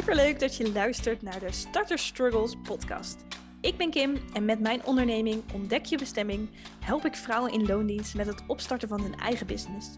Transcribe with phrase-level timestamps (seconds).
[0.00, 3.16] superleuk dat je luistert naar de Starter Struggles podcast.
[3.60, 6.48] Ik ben Kim en met mijn onderneming Ontdek je bestemming
[6.80, 9.88] help ik vrouwen in loondienst met het opstarten van hun eigen business.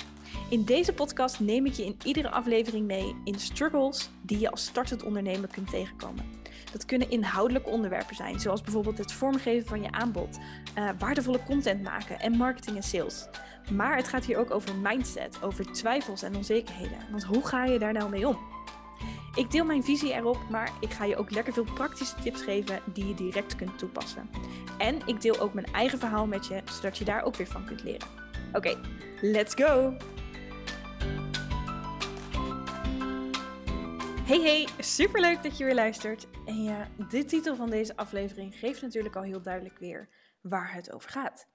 [0.50, 4.64] In deze podcast neem ik je in iedere aflevering mee in struggles die je als
[4.64, 6.24] startend ondernemer kunt tegenkomen.
[6.72, 10.38] Dat kunnen inhoudelijke onderwerpen zijn, zoals bijvoorbeeld het vormgeven van je aanbod,
[10.78, 13.28] uh, waardevolle content maken en marketing en sales.
[13.70, 16.98] Maar het gaat hier ook over mindset, over twijfels en onzekerheden.
[17.10, 18.55] Want hoe ga je daar nou mee om?
[19.36, 22.80] Ik deel mijn visie erop, maar ik ga je ook lekker veel praktische tips geven
[22.92, 24.30] die je direct kunt toepassen.
[24.78, 27.64] En ik deel ook mijn eigen verhaal met je, zodat je daar ook weer van
[27.64, 28.08] kunt leren.
[28.52, 28.80] Oké,
[29.20, 29.96] let's go!
[34.24, 36.26] Hey hey, superleuk dat je weer luistert.
[36.44, 40.08] En ja, de titel van deze aflevering geeft natuurlijk al heel duidelijk weer
[40.40, 41.46] waar het over gaat.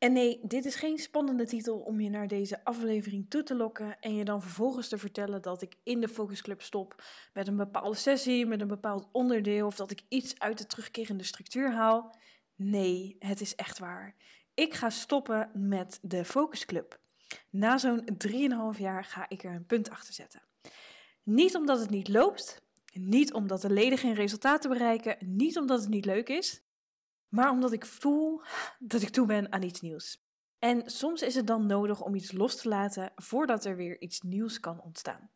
[0.00, 4.00] En nee, dit is geen spannende titel om je naar deze aflevering toe te lokken
[4.00, 7.96] en je dan vervolgens te vertellen dat ik in de focusclub stop met een bepaalde
[7.96, 12.16] sessie, met een bepaald onderdeel of dat ik iets uit de terugkerende structuur haal.
[12.54, 14.14] Nee, het is echt waar.
[14.54, 17.00] Ik ga stoppen met de focusclub.
[17.50, 18.04] Na zo'n
[18.74, 20.42] 3,5 jaar ga ik er een punt achter zetten.
[21.22, 25.88] Niet omdat het niet loopt, niet omdat de leden geen resultaten bereiken, niet omdat het
[25.88, 26.62] niet leuk is,
[27.30, 28.42] maar omdat ik voel
[28.78, 30.24] dat ik toe ben aan iets nieuws.
[30.58, 34.20] En soms is het dan nodig om iets los te laten voordat er weer iets
[34.20, 35.30] nieuws kan ontstaan.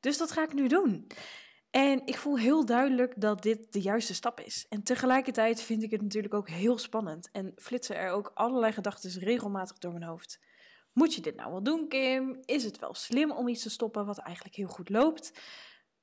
[0.00, 1.06] Dus dat ga ik nu doen.
[1.70, 4.66] En ik voel heel duidelijk dat dit de juiste stap is.
[4.68, 9.20] En tegelijkertijd vind ik het natuurlijk ook heel spannend en flitsen er ook allerlei gedachten
[9.20, 10.40] regelmatig door mijn hoofd.
[10.92, 12.40] Moet je dit nou wel doen, Kim?
[12.44, 15.32] Is het wel slim om iets te stoppen wat eigenlijk heel goed loopt?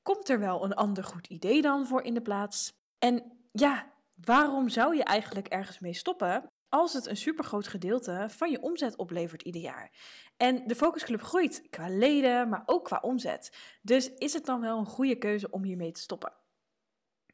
[0.02, 2.74] Komt er wel een ander goed idee dan voor in de plaats?
[2.98, 3.94] En ja,
[4.24, 8.98] waarom zou je eigenlijk ergens mee stoppen als het een supergroot gedeelte van je omzet
[8.98, 9.92] oplevert ieder jaar?
[10.38, 13.58] En de focusclub groeit qua leden, maar ook qua omzet.
[13.82, 16.34] Dus is het dan wel een goede keuze om hiermee te stoppen?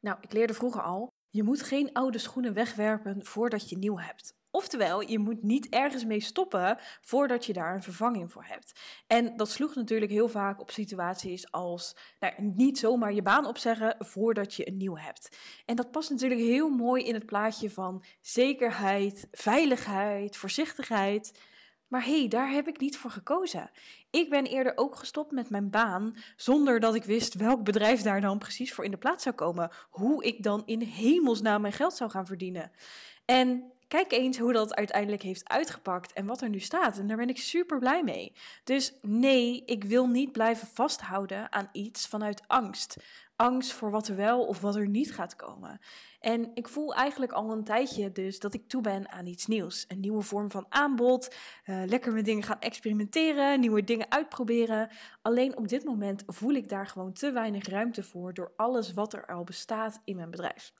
[0.01, 4.35] Nou, ik leerde vroeger al, je moet geen oude schoenen wegwerpen voordat je nieuw hebt.
[4.51, 8.79] Oftewel, je moet niet ergens mee stoppen voordat je daar een vervanging voor hebt.
[9.07, 13.95] En dat sloeg natuurlijk heel vaak op situaties als nou, niet zomaar je baan opzeggen
[13.99, 15.37] voordat je een nieuw hebt.
[15.65, 21.39] En dat past natuurlijk heel mooi in het plaatje van zekerheid, veiligheid, voorzichtigheid.
[21.87, 23.71] Maar hé, hey, daar heb ik niet voor gekozen.
[24.09, 28.21] Ik ben eerder ook gestopt met mijn baan zonder dat ik wist welk bedrijf daar
[28.21, 29.71] dan precies voor in de plaats zou komen.
[29.89, 32.71] Hoe ik dan in hemelsnaam mijn geld zou gaan verdienen.
[33.25, 36.97] En kijk eens hoe dat uiteindelijk heeft uitgepakt en wat er nu staat.
[36.97, 38.33] En daar ben ik super blij mee.
[38.63, 42.97] Dus nee, ik wil niet blijven vasthouden aan iets vanuit angst.
[43.35, 45.79] Angst voor wat er wel of wat er niet gaat komen.
[46.25, 49.85] En ik voel eigenlijk al een tijdje dus dat ik toe ben aan iets nieuws.
[49.87, 54.89] Een nieuwe vorm van aanbod, uh, lekker met dingen gaan experimenteren, nieuwe dingen uitproberen.
[55.21, 59.13] Alleen op dit moment voel ik daar gewoon te weinig ruimte voor door alles wat
[59.13, 60.73] er al bestaat in mijn bedrijf.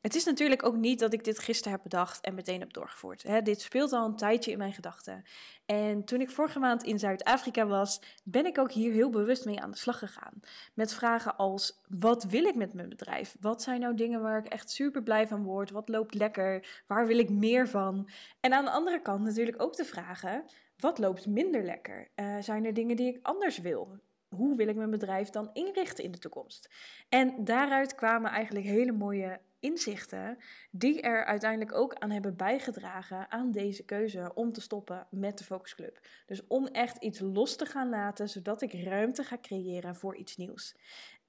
[0.00, 3.22] Het is natuurlijk ook niet dat ik dit gisteren heb bedacht en meteen heb doorgevoerd.
[3.22, 3.42] Hè.
[3.42, 5.24] Dit speelt al een tijdje in mijn gedachten.
[5.66, 9.60] En toen ik vorige maand in Zuid-Afrika was, ben ik ook hier heel bewust mee
[9.60, 10.40] aan de slag gegaan.
[10.74, 13.36] Met vragen als: wat wil ik met mijn bedrijf?
[13.40, 15.70] Wat zijn nou dingen waar ik echt super super blij van word.
[15.70, 16.82] Wat loopt lekker?
[16.86, 18.08] Waar wil ik meer van?
[18.40, 20.44] En aan de andere kant natuurlijk ook de vragen:
[20.76, 22.08] wat loopt minder lekker?
[22.16, 23.98] Uh, zijn er dingen die ik anders wil?
[24.28, 26.70] Hoe wil ik mijn bedrijf dan inrichten in de toekomst?
[27.08, 30.38] En daaruit kwamen eigenlijk hele mooie inzichten
[30.70, 35.44] die er uiteindelijk ook aan hebben bijgedragen aan deze keuze om te stoppen met de
[35.44, 36.00] focusclub.
[36.26, 40.36] Dus om echt iets los te gaan laten, zodat ik ruimte ga creëren voor iets
[40.36, 40.76] nieuws.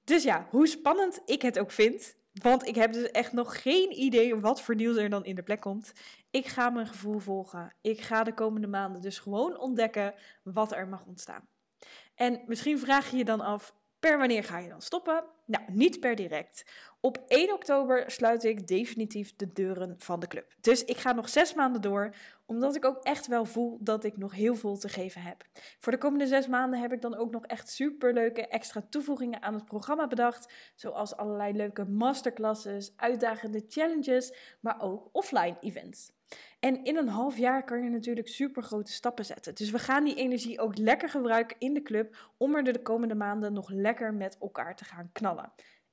[0.04, 4.00] Dus ja, hoe spannend ik het ook vind, want ik heb dus echt nog geen
[4.00, 5.92] idee wat voor nieuws er dan in de plek komt.
[6.30, 7.74] Ik ga mijn gevoel volgen.
[7.80, 11.48] Ik ga de komende maanden dus gewoon ontdekken wat er mag ontstaan.
[12.14, 15.24] En misschien vraag je je dan af: Per wanneer ga je dan stoppen?
[15.50, 16.64] Nou, niet per direct.
[17.00, 20.54] Op 1 oktober sluit ik definitief de deuren van de club.
[20.60, 22.14] Dus ik ga nog zes maanden door,
[22.46, 25.44] omdat ik ook echt wel voel dat ik nog heel veel te geven heb.
[25.78, 29.54] Voor de komende zes maanden heb ik dan ook nog echt superleuke extra toevoegingen aan
[29.54, 30.52] het programma bedacht.
[30.74, 36.12] Zoals allerlei leuke masterclasses, uitdagende challenges, maar ook offline events.
[36.60, 39.54] En in een half jaar kan je natuurlijk super grote stappen zetten.
[39.54, 43.14] Dus we gaan die energie ook lekker gebruiken in de club om er de komende
[43.14, 45.39] maanden nog lekker met elkaar te gaan knallen.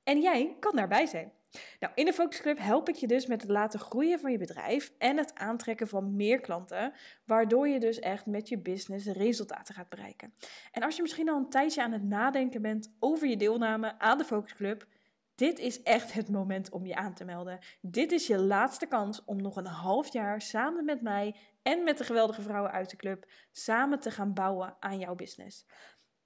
[0.03, 1.31] En jij kan daarbij zijn.
[1.79, 4.37] Nou, in de Focus Club help ik je dus met het laten groeien van je
[4.37, 6.93] bedrijf en het aantrekken van meer klanten,
[7.25, 10.33] waardoor je dus echt met je business resultaten gaat bereiken.
[10.71, 14.17] En als je misschien al een tijdje aan het nadenken bent over je deelname aan
[14.17, 14.87] de Focus Club,
[15.35, 17.59] dit is echt het moment om je aan te melden.
[17.81, 21.97] Dit is je laatste kans om nog een half jaar samen met mij en met
[21.97, 25.65] de geweldige vrouwen uit de club samen te gaan bouwen aan jouw business.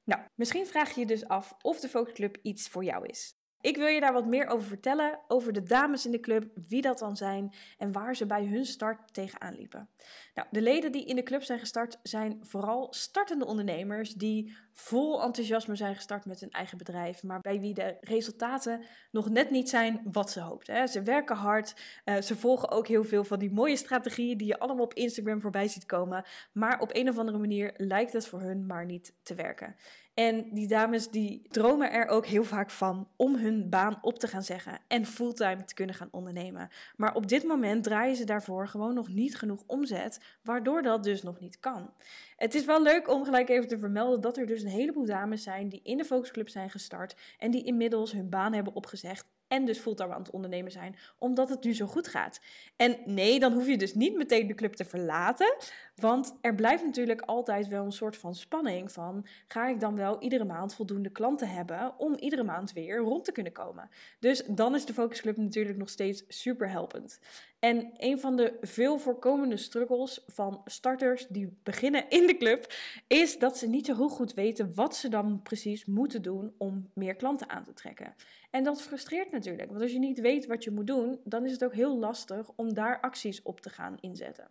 [0.04, 3.41] Nou, misschien vraag je je dus af of de Focus Club iets voor jou is.
[3.62, 6.82] Ik wil je daar wat meer over vertellen, over de dames in de club, wie
[6.82, 9.90] dat dan zijn en waar ze bij hun start tegenaan liepen.
[10.34, 15.24] Nou, de leden die in de club zijn gestart zijn vooral startende ondernemers die vol
[15.24, 19.70] enthousiasme zijn gestart met hun eigen bedrijf, maar bij wie de resultaten nog net niet
[19.70, 20.88] zijn wat ze hoopten.
[20.88, 21.76] Ze werken hard,
[22.06, 25.42] uh, ze volgen ook heel veel van die mooie strategieën die je allemaal op Instagram
[25.42, 29.14] voorbij ziet komen, maar op een of andere manier lijkt het voor hun maar niet
[29.24, 29.76] te werken.
[30.14, 34.28] En die dames die dromen er ook heel vaak van om hun baan op te
[34.28, 36.70] gaan zeggen en fulltime te kunnen gaan ondernemen.
[36.96, 41.24] Maar op dit moment draaien ze daarvoor gewoon nog niet genoeg omzet, waardoor dat dus
[41.24, 41.94] nog niet kan.
[42.36, 45.44] Het is wel leuk om gelijk even te vermelden dat er dus een heleboel dames
[45.44, 49.66] zijn die in de Focusclub zijn gestart en die inmiddels hun baan hebben opgezegd en
[49.66, 52.40] dus fulltime aan het ondernemen zijn, omdat het nu zo goed gaat.
[52.76, 55.56] En nee, dan hoef je dus niet meteen de club te verlaten,
[55.96, 60.22] want er blijft natuurlijk altijd wel een soort van spanning van, ga ik dan wel
[60.22, 63.90] iedere maand voldoende klanten hebben om iedere maand weer rond te kunnen komen.
[64.20, 67.20] Dus dan is de Focus Club natuurlijk nog steeds super helpend.
[67.60, 72.74] En een van de veel voorkomende struggles van starters die beginnen in de club
[73.08, 76.90] is dat ze niet zo heel goed weten wat ze dan precies moeten doen om
[76.94, 78.16] meer klanten aan te trekken.
[78.52, 81.52] En dat frustreert natuurlijk, want als je niet weet wat je moet doen, dan is
[81.52, 84.50] het ook heel lastig om daar acties op te gaan inzetten.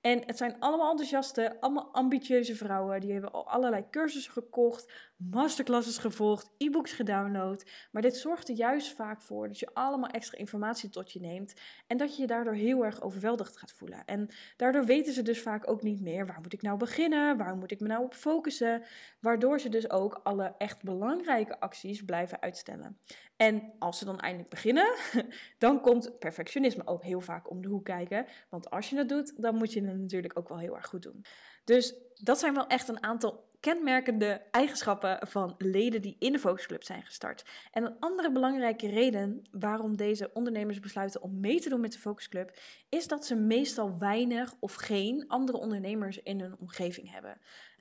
[0.00, 3.00] En het zijn allemaal enthousiaste, allemaal ambitieuze vrouwen.
[3.00, 7.70] Die hebben al allerlei cursussen gekocht, masterclasses gevolgd, e-books gedownload.
[7.92, 11.54] Maar dit zorgt er juist vaak voor dat je allemaal extra informatie tot je neemt.
[11.86, 14.04] En dat je je daardoor heel erg overweldigd gaat voelen.
[14.04, 17.36] En daardoor weten ze dus vaak ook niet meer waar moet ik nou beginnen?
[17.36, 18.82] Waar moet ik me nou op focussen?
[19.20, 22.98] Waardoor ze dus ook alle echt belangrijke acties blijven uitstellen.
[23.36, 24.94] En als ze dan eindelijk beginnen,
[25.58, 28.26] dan komt perfectionisme ook heel vaak om de hoek kijken.
[28.48, 31.02] Want als je het doet, dan moet je het natuurlijk ook wel heel erg goed
[31.02, 31.24] doen.
[31.64, 36.82] Dus dat zijn wel echt een aantal kenmerkende eigenschappen van leden die in de Focusclub
[36.82, 37.44] zijn gestart.
[37.70, 41.98] En een andere belangrijke reden waarom deze ondernemers besluiten om mee te doen met de
[41.98, 42.58] Focusclub,
[42.88, 47.30] is dat ze meestal weinig of geen andere ondernemers in hun omgeving hebben.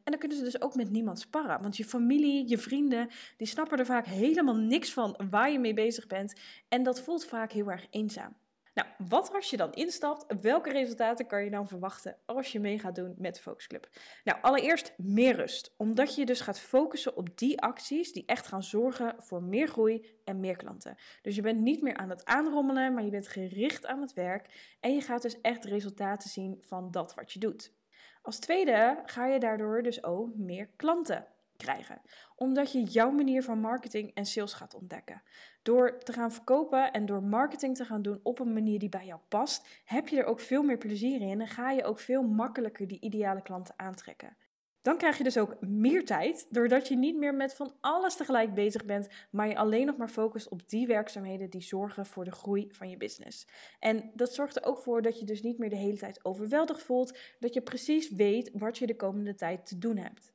[0.04, 1.62] En dan kunnen ze dus ook met niemand sparren.
[1.62, 5.74] Want je familie, je vrienden, die snappen er vaak helemaal niks van waar je mee
[5.74, 6.40] bezig bent.
[6.68, 8.36] En dat voelt vaak heel erg eenzaam.
[8.74, 10.42] Nou, wat als je dan instapt?
[10.42, 13.90] Welke resultaten kan je dan verwachten als je mee gaat doen met de Focus Club?
[14.24, 15.74] Nou, allereerst meer rust.
[15.78, 20.20] Omdat je dus gaat focussen op die acties die echt gaan zorgen voor meer groei
[20.24, 20.96] en meer klanten.
[21.22, 24.76] Dus je bent niet meer aan het aanrommelen, maar je bent gericht aan het werk.
[24.80, 27.74] En je gaat dus echt resultaten zien van dat wat je doet.
[28.22, 31.28] Als tweede ga je daardoor dus ook meer klanten
[31.58, 32.02] krijgen.
[32.36, 35.22] Omdat je jouw manier van marketing en sales gaat ontdekken.
[35.62, 39.06] Door te gaan verkopen en door marketing te gaan doen op een manier die bij
[39.06, 42.24] jou past, heb je er ook veel meer plezier in en ga je ook veel
[42.24, 44.38] makkelijker die ideale klanten aantrekken.
[44.84, 48.54] Dan krijg je dus ook meer tijd, doordat je niet meer met van alles tegelijk
[48.54, 52.32] bezig bent, maar je alleen nog maar focust op die werkzaamheden die zorgen voor de
[52.32, 53.48] groei van je business.
[53.80, 56.84] En dat zorgt er ook voor dat je dus niet meer de hele tijd overweldigd
[56.84, 60.33] voelt, dat je precies weet wat je de komende tijd te doen hebt.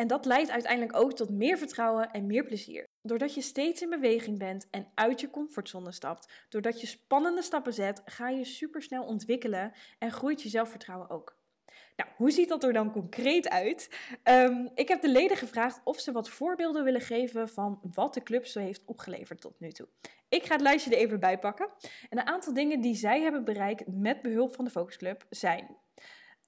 [0.00, 2.84] En dat leidt uiteindelijk ook tot meer vertrouwen en meer plezier.
[3.02, 7.72] Doordat je steeds in beweging bent en uit je comfortzone stapt, doordat je spannende stappen
[7.72, 11.36] zet, ga je supersnel ontwikkelen en groeit je zelfvertrouwen ook.
[11.96, 13.90] Nou, hoe ziet dat er dan concreet uit?
[14.24, 18.22] Um, ik heb de leden gevraagd of ze wat voorbeelden willen geven van wat de
[18.22, 19.88] club zo heeft opgeleverd tot nu toe.
[20.28, 21.68] Ik ga het lijstje er even bij pakken.
[22.08, 25.76] En een aantal dingen die zij hebben bereikt met behulp van de Focusclub zijn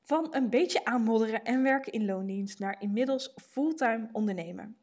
[0.05, 4.77] van een beetje aanmodderen en werken in loondienst naar inmiddels fulltime ondernemen.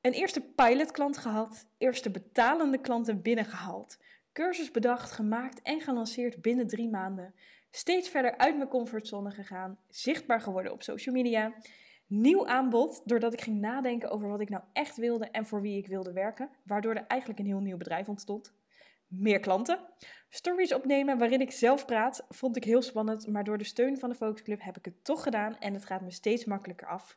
[0.00, 3.98] Een eerste pilotklant gehad, eerste betalende klanten binnengehaald,
[4.32, 7.34] cursus bedacht, gemaakt en gelanceerd binnen drie maanden,
[7.70, 11.54] steeds verder uit mijn comfortzone gegaan, zichtbaar geworden op social media,
[12.06, 15.78] nieuw aanbod doordat ik ging nadenken over wat ik nou echt wilde en voor wie
[15.78, 18.54] ik wilde werken, waardoor er eigenlijk een heel nieuw bedrijf ontstond
[19.18, 19.78] meer klanten.
[20.28, 24.08] Stories opnemen waarin ik zelf praat vond ik heel spannend, maar door de steun van
[24.08, 27.16] de Focus Club heb ik het toch gedaan en het gaat me steeds makkelijker af.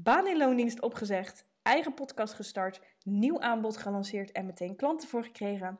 [0.00, 5.78] Baan in loondienst opgezegd, eigen podcast gestart, nieuw aanbod gelanceerd en meteen klanten voor gekregen.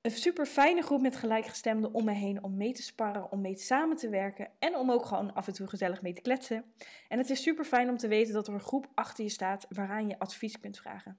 [0.00, 3.56] Een super fijne groep met gelijkgestemden om me heen om mee te sparren, om mee
[3.56, 6.64] samen te werken en om ook gewoon af en toe gezellig mee te kletsen.
[7.08, 9.66] En het is super fijn om te weten dat er een groep achter je staat
[9.68, 11.18] waaraan je advies kunt vragen.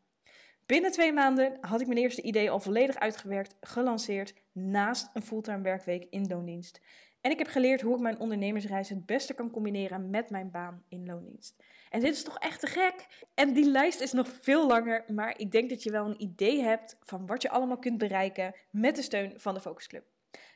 [0.68, 5.62] Binnen twee maanden had ik mijn eerste idee al volledig uitgewerkt, gelanceerd, naast een fulltime
[5.62, 6.82] werkweek in loondienst.
[7.22, 10.84] En ik heb geleerd hoe ik mijn ondernemersreis het beste kan combineren met mijn baan
[10.90, 11.56] in loondienst.
[11.90, 13.26] En dit is toch echt te gek?
[13.34, 16.62] En die lijst is nog veel langer, maar ik denk dat je wel een idee
[16.62, 20.06] hebt van wat je allemaal kunt bereiken met de steun van de Focus Club.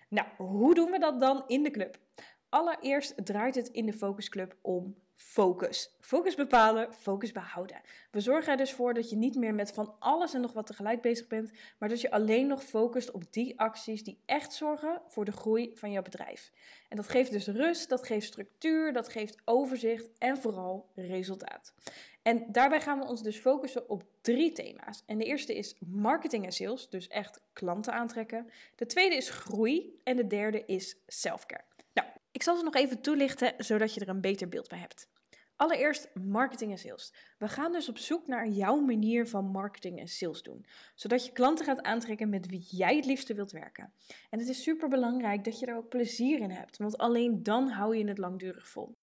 [0.09, 1.97] Nou, hoe doen we dat dan in de club?
[2.49, 5.95] Allereerst draait het in de Focus Club om focus.
[5.99, 7.81] Focus bepalen, focus behouden.
[8.11, 10.65] We zorgen er dus voor dat je niet meer met van alles en nog wat
[10.67, 15.01] tegelijk bezig bent, maar dat je alleen nog focust op die acties die echt zorgen
[15.07, 16.51] voor de groei van jouw bedrijf.
[16.89, 21.73] En dat geeft dus rust, dat geeft structuur, dat geeft overzicht en vooral resultaat.
[22.21, 25.03] En daarbij gaan we ons dus focussen op drie thema's.
[25.05, 28.49] En de eerste is marketing en sales, dus echt klanten aantrekken.
[28.75, 31.63] De tweede is groei en de derde is selfcare.
[32.31, 35.09] Ik zal ze nog even toelichten zodat je er een beter beeld bij hebt.
[35.55, 37.13] Allereerst marketing en sales.
[37.37, 41.31] We gaan dus op zoek naar jouw manier van marketing en sales doen, zodat je
[41.31, 43.93] klanten gaat aantrekken met wie jij het liefste wilt werken.
[44.29, 47.67] En het is super belangrijk dat je er ook plezier in hebt, want alleen dan
[47.69, 48.97] hou je het langdurig vol.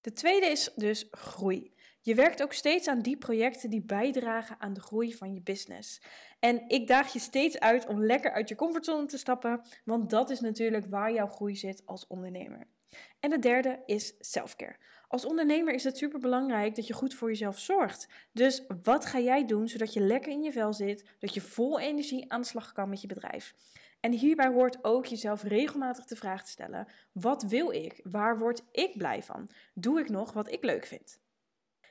[0.00, 1.74] De tweede is dus groei.
[2.00, 6.02] Je werkt ook steeds aan die projecten die bijdragen aan de groei van je business.
[6.44, 10.30] En ik daag je steeds uit om lekker uit je comfortzone te stappen, want dat
[10.30, 12.66] is natuurlijk waar jouw groei zit als ondernemer.
[13.20, 14.76] En de derde is selfcare.
[15.08, 18.08] Als ondernemer is het super belangrijk dat je goed voor jezelf zorgt.
[18.32, 21.80] Dus wat ga jij doen zodat je lekker in je vel zit, dat je vol
[21.80, 23.54] energie aan de slag kan met je bedrijf?
[24.00, 28.00] En hierbij hoort ook jezelf regelmatig de vraag te stellen: wat wil ik?
[28.02, 29.50] Waar word ik blij van?
[29.74, 31.20] Doe ik nog wat ik leuk vind?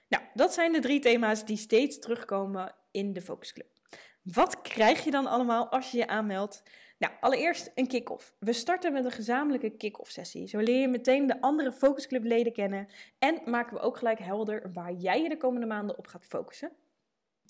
[0.07, 3.80] Nou, dat zijn de drie thema's die steeds terugkomen in de Focus Club.
[4.21, 6.63] Wat krijg je dan allemaal als je je aanmeldt?
[6.97, 8.33] Nou, allereerst een kick-off.
[8.39, 10.47] We starten met een gezamenlijke kick-off sessie.
[10.47, 12.87] Zo leer je meteen de andere Focus Club leden kennen
[13.19, 16.71] en maken we ook gelijk helder waar jij je de komende maanden op gaat focussen.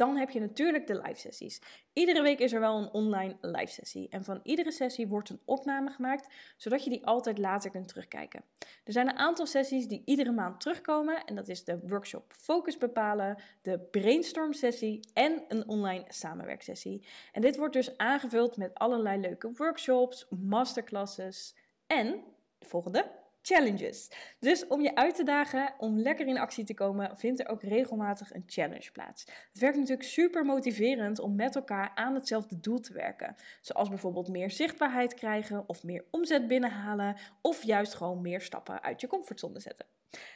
[0.02, 1.62] Dan heb je natuurlijk de live sessies.
[1.94, 4.10] Iedere week is er wel een online live sessie.
[4.10, 8.44] En van iedere sessie wordt een opname gemaakt, zodat je die altijd later kunt terugkijken.
[8.84, 11.26] Er zijn een aantal sessies die iedere maand terugkomen.
[11.26, 17.06] En dat is de workshop Focus bepalen, de brainstorm sessie en een online samenwerksessie.
[17.32, 21.56] En dit wordt dus aangevuld met allerlei leuke workshops, masterclasses
[21.88, 22.24] en,
[22.60, 24.12] volgende, challenges.
[24.40, 27.62] Dus om je uit te dagen, om lekker in actie te komen, vindt er ook
[27.62, 29.26] regelmatig een challenge plaats.
[29.52, 33.36] Het werkt natuurlijk super motiverend om met elkaar aan hetzelfde doel te werken.
[33.62, 39.02] Zoals bijvoorbeeld meer zichtbaarheid krijgen of meer omzet binnenhalen of juist gewoon meer stappen uit
[39.02, 39.86] je comfortzone zetten.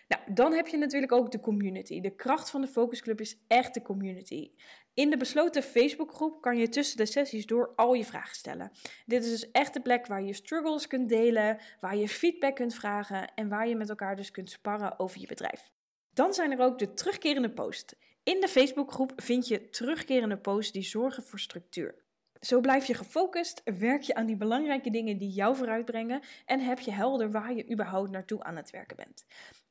[0.07, 2.01] Nou, dan heb je natuurlijk ook de community.
[2.01, 4.51] De kracht van de Focus Club is echt de community.
[4.93, 8.71] In de besloten Facebookgroep kan je tussen de sessies door al je vragen stellen.
[9.05, 12.73] Dit is dus echt de plek waar je struggles kunt delen, waar je feedback kunt
[12.73, 15.71] vragen en waar je met elkaar dus kunt sparren over je bedrijf.
[16.13, 17.95] Dan zijn er ook de terugkerende posts.
[18.23, 22.03] In de Facebookgroep vind je terugkerende posts die zorgen voor structuur.
[22.39, 26.79] Zo blijf je gefocust, werk je aan die belangrijke dingen die jou vooruitbrengen en heb
[26.79, 29.25] je helder waar je überhaupt naartoe aan het werken bent.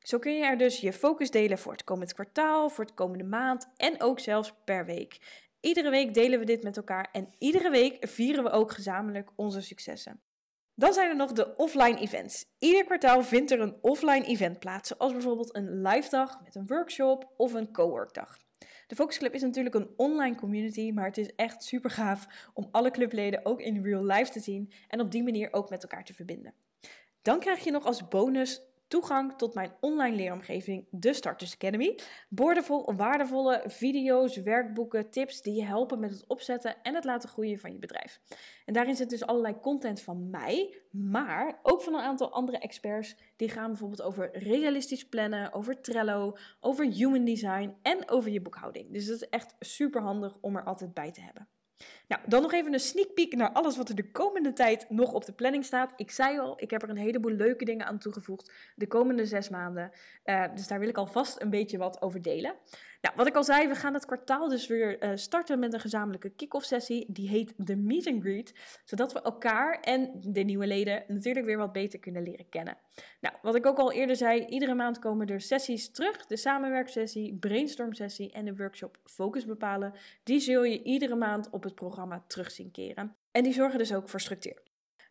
[0.05, 3.23] Zo kun je er dus je focus delen voor het komend kwartaal, voor het komende
[3.23, 5.17] maand en ook zelfs per week.
[5.59, 9.61] Iedere week delen we dit met elkaar en iedere week vieren we ook gezamenlijk onze
[9.61, 10.21] successen.
[10.75, 12.45] Dan zijn er nog de offline events.
[12.59, 16.67] Ieder kwartaal vindt er een offline event plaats, zoals bijvoorbeeld een live dag met een
[16.67, 18.37] workshop of een co-workdag.
[18.87, 22.67] De Focus Club is natuurlijk een online community, maar het is echt super gaaf om
[22.71, 26.03] alle clubleden ook in real life te zien en op die manier ook met elkaar
[26.03, 26.53] te verbinden.
[27.21, 31.99] Dan krijg je nog als bonus toegang tot mijn online leeromgeving, de Starters Academy.
[32.29, 37.59] Boordevol waardevolle video's, werkboeken, tips die je helpen met het opzetten en het laten groeien
[37.59, 38.19] van je bedrijf.
[38.65, 43.15] En daarin zit dus allerlei content van mij, maar ook van een aantal andere experts.
[43.35, 48.93] Die gaan bijvoorbeeld over realistisch plannen, over Trello, over human design en over je boekhouding.
[48.93, 51.47] Dus dat is echt super handig om er altijd bij te hebben.
[52.07, 55.13] Nou, dan nog even een sneak peek naar alles wat er de komende tijd nog
[55.13, 55.93] op de planning staat.
[55.95, 59.49] Ik zei al, ik heb er een heleboel leuke dingen aan toegevoegd de komende zes
[59.49, 59.91] maanden.
[60.25, 62.55] Uh, dus daar wil ik alvast een beetje wat over delen.
[63.05, 65.79] Nou, wat ik al zei, we gaan het kwartaal dus weer uh, starten met een
[65.79, 67.05] gezamenlijke kick-off sessie.
[67.07, 68.53] Die heet de Meet and Greet.
[68.85, 72.77] Zodat we elkaar en de nieuwe leden natuurlijk weer wat beter kunnen leren kennen.
[73.21, 76.25] Nou, wat ik ook al eerder zei, iedere maand komen er sessies terug.
[76.25, 79.93] De samenwerksessie, brainstorm sessie en de workshop Focus bepalen.
[80.23, 83.15] Die zul je iedere maand op het programma terug zien keren.
[83.31, 84.64] En die zorgen dus ook voor structuur.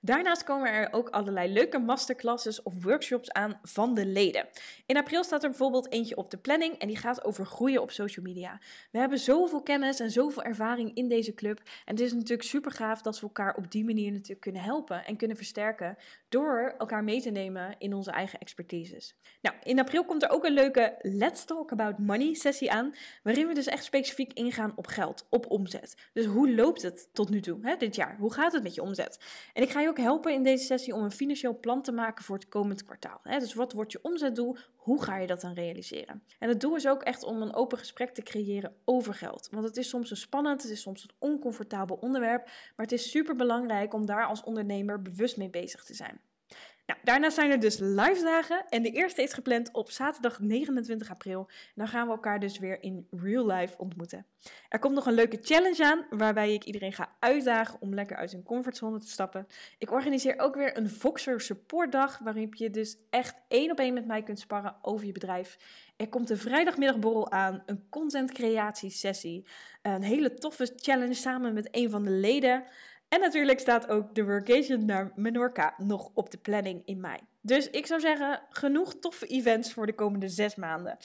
[0.05, 4.47] Daarnaast komen er ook allerlei leuke masterclasses of workshops aan van de leden.
[4.87, 7.91] In april staat er bijvoorbeeld eentje op de planning en die gaat over groeien op
[7.91, 8.61] social media.
[8.91, 12.73] We hebben zoveel kennis en zoveel ervaring in deze club en het is natuurlijk super
[12.73, 15.97] gaaf dat we elkaar op die manier natuurlijk kunnen helpen en kunnen versterken
[16.29, 19.17] door elkaar mee te nemen in onze eigen expertises.
[19.41, 23.47] Nou, in april komt er ook een leuke Let's Talk About Money sessie aan, waarin
[23.47, 25.97] we dus echt specifiek ingaan op geld, op omzet.
[26.13, 28.17] Dus hoe loopt het tot nu toe, hè, dit jaar?
[28.19, 29.19] Hoe gaat het met je omzet?
[29.53, 32.25] En ik ga je ook helpen in deze sessie om een financieel plan te maken
[32.25, 33.21] voor het komend kwartaal.
[33.23, 34.57] Dus wat wordt je omzetdoel?
[34.77, 36.23] Hoe ga je dat dan realiseren?
[36.39, 39.49] En het doel is ook echt om een open gesprek te creëren over geld.
[39.51, 43.11] Want het is soms een spannend, het is soms een oncomfortabel onderwerp, maar het is
[43.11, 46.21] super belangrijk om daar als ondernemer bewust mee bezig te zijn.
[46.87, 51.11] Nou, daarnaast zijn er dus live dagen en de eerste is gepland op zaterdag 29
[51.11, 51.51] april.
[51.75, 54.27] Dan gaan we elkaar dus weer in real life ontmoeten.
[54.69, 58.31] Er komt nog een leuke challenge aan waarbij ik iedereen ga uitdagen om lekker uit
[58.31, 59.47] zijn comfortzone te stappen.
[59.79, 64.07] Ik organiseer ook weer een Voxer supportdag waarop je dus echt één op één met
[64.07, 65.57] mij kunt sparren over je bedrijf.
[65.97, 69.47] Er komt een vrijdagmiddagborrel aan, een content creatie sessie,
[69.83, 72.65] een hele toffe challenge samen met een van de leden.
[73.15, 77.19] En natuurlijk staat ook de workation naar Menorca nog op de planning in mei.
[77.41, 80.97] Dus ik zou zeggen, genoeg toffe events voor de komende zes maanden.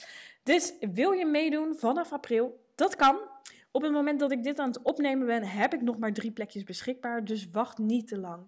[0.42, 2.64] Dus wil je meedoen vanaf april?
[2.74, 3.18] Dat kan.
[3.70, 6.30] Op het moment dat ik dit aan het opnemen ben, heb ik nog maar drie
[6.30, 7.24] plekjes beschikbaar.
[7.24, 8.42] Dus wacht niet te lang.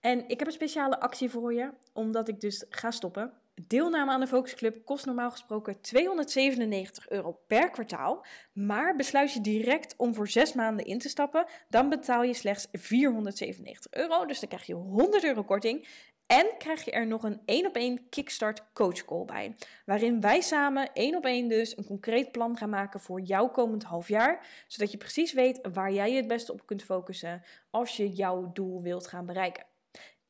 [0.00, 3.32] En ik heb een speciale actie voor je, omdat ik dus ga stoppen.
[3.62, 8.26] Deelname aan de Focus Club kost normaal gesproken 297 euro per kwartaal.
[8.52, 12.66] Maar besluit je direct om voor zes maanden in te stappen, dan betaal je slechts
[12.72, 14.26] 497 euro.
[14.26, 15.88] Dus dan krijg je 100 euro korting.
[16.26, 19.56] En krijg je er nog een één op één Kickstart Coach Call bij.
[19.84, 23.82] Waarin wij samen één op één dus een concreet plan gaan maken voor jouw komend
[23.82, 24.46] half jaar.
[24.66, 28.50] Zodat je precies weet waar jij je het beste op kunt focussen als je jouw
[28.52, 29.64] doel wilt gaan bereiken.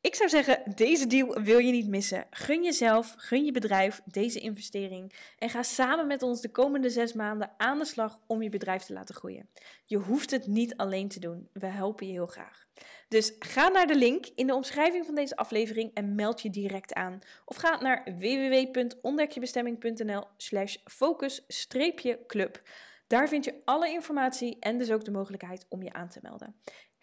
[0.06, 2.26] Ik zou zeggen, deze deal wil je niet missen.
[2.30, 7.12] Gun jezelf, gun je bedrijf deze investering en ga samen met ons de komende zes
[7.12, 9.48] maanden aan de slag om je bedrijf te laten groeien.
[9.84, 11.48] Je hoeft het niet alleen te doen.
[11.52, 12.66] We helpen je heel graag.
[13.08, 16.94] Dus ga naar de link in de omschrijving van deze aflevering en meld je direct
[16.94, 17.18] aan.
[17.44, 22.62] Of ga naar www.ontdekjebestemming.nl slash focus-club.
[23.06, 26.54] Daar vind je alle informatie en dus ook de mogelijkheid om je aan te melden.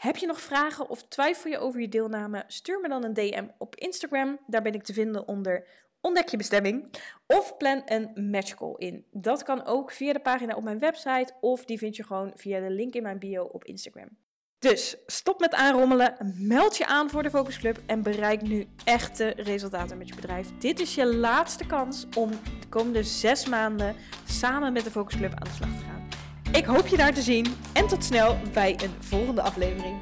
[0.03, 2.43] Heb je nog vragen of twijfel je over je deelname?
[2.47, 4.39] Stuur me dan een DM op Instagram.
[4.47, 5.67] Daar ben ik te vinden onder
[6.01, 6.89] Ontdek je bestemming.
[7.27, 9.05] Of plan een matchcall in.
[9.11, 12.59] Dat kan ook via de pagina op mijn website of die vind je gewoon via
[12.59, 14.09] de link in mijn bio op Instagram.
[14.59, 19.33] Dus stop met aanrommelen, meld je aan voor de Focus Club en bereik nu echte
[19.37, 20.47] resultaten met je bedrijf.
[20.57, 25.33] Dit is je laatste kans om de komende zes maanden samen met de Focus Club
[25.33, 25.92] aan de slag te gaan.
[26.53, 29.95] Ik hoop je daar te zien en tot snel bij een volgende aflevering.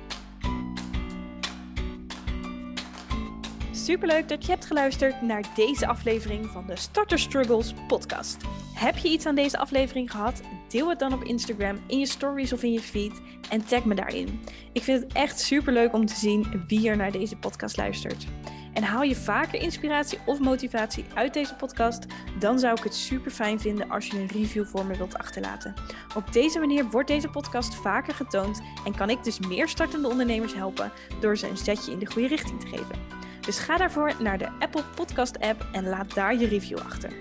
[3.71, 8.37] Superleuk dat je hebt geluisterd naar deze aflevering van de Starter Struggles podcast.
[8.73, 10.41] Heb je iets aan deze aflevering gehad?
[10.67, 13.95] Deel het dan op Instagram, in je stories of in je feed en tag me
[13.95, 14.39] daarin.
[14.71, 18.25] Ik vind het echt superleuk om te zien wie er naar deze podcast luistert.
[18.73, 22.05] En haal je vaker inspiratie of motivatie uit deze podcast,
[22.39, 25.73] dan zou ik het super fijn vinden als je een review voor me wilt achterlaten.
[26.15, 30.53] Op deze manier wordt deze podcast vaker getoond en kan ik dus meer startende ondernemers
[30.53, 32.95] helpen door ze een zetje in de goede richting te geven.
[33.41, 37.11] Dus ga daarvoor naar de Apple Podcast app en laat daar je review achter.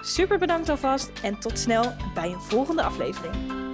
[0.00, 3.68] Super bedankt alvast en tot snel bij een volgende aflevering.